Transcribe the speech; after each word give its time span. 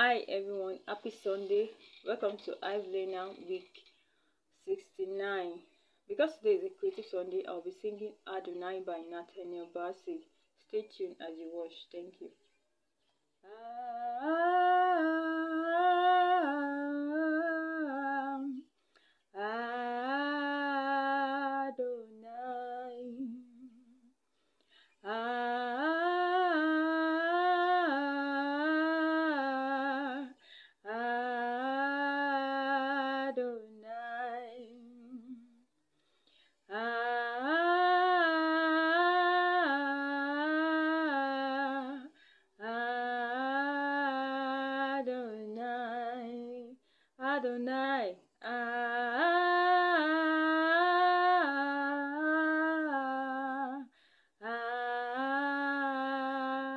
Hi 0.00 0.22
everyone, 0.28 0.78
happy 0.86 1.10
Sunday. 1.10 1.70
Welcome 2.06 2.36
to 2.44 2.54
Hive 2.62 2.86
Learner 2.86 3.30
week 3.48 3.66
69. 4.64 5.58
Because 6.06 6.38
today 6.38 6.54
is 6.54 6.62
a 6.62 6.78
creative 6.78 7.04
Sunday, 7.10 7.42
I'll 7.48 7.64
be 7.64 7.72
singing 7.82 8.12
Adonai 8.28 8.84
by 8.86 9.02
Nathaniel 9.10 9.66
Bassey. 9.74 10.20
Stay 10.68 10.86
tuned 10.96 11.16
as 11.20 11.36
you 11.36 11.50
watch. 11.52 11.74
Thank 11.90 12.14
you. 12.20 12.30
Ah, 13.44 14.37
Adonai. 47.38 48.16
Ah, 48.42 48.88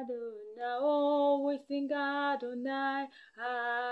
Adonai. 0.00 0.76
Oh, 0.80 1.44
we 1.46 1.58
sing 1.68 1.90
Adonai. 1.92 3.08
Ah, 3.38 3.91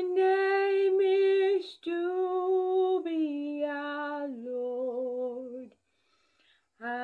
your 0.00 0.16
name 0.16 1.00
is 1.00 1.76
to 1.84 3.02
be 3.04 3.64
our 3.68 4.28
Lord. 4.28 5.74
Adonai. 6.80 7.00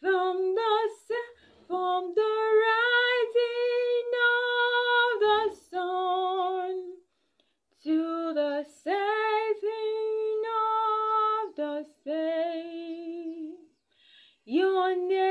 From 0.00 0.54
the 0.54 0.88
from 1.66 2.14
the 2.14 2.34
rising 2.66 4.10
of 4.30 5.20
the 5.26 5.40
sun 5.70 6.74
to 7.82 7.98
the 8.34 8.64
setting 8.84 10.42
of 10.62 11.56
the 11.56 11.76
same, 12.04 13.56
your 14.44 14.94
name 15.08 15.29